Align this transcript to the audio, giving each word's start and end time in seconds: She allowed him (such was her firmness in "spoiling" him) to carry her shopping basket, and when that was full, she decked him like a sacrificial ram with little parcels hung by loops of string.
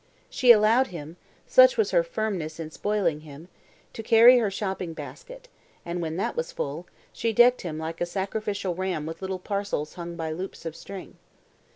She 0.31 0.51
allowed 0.51 0.87
him 0.87 1.17
(such 1.45 1.77
was 1.77 1.91
her 1.91 2.01
firmness 2.01 2.59
in 2.59 2.71
"spoiling" 2.71 3.19
him) 3.19 3.49
to 3.93 4.01
carry 4.01 4.39
her 4.39 4.49
shopping 4.49 4.93
basket, 4.93 5.47
and 5.85 6.01
when 6.01 6.17
that 6.17 6.35
was 6.35 6.51
full, 6.51 6.87
she 7.13 7.31
decked 7.33 7.61
him 7.61 7.77
like 7.77 8.01
a 8.01 8.07
sacrificial 8.07 8.73
ram 8.73 9.05
with 9.05 9.21
little 9.21 9.37
parcels 9.37 9.93
hung 9.93 10.15
by 10.15 10.31
loops 10.31 10.65
of 10.65 10.75
string. 10.75 11.17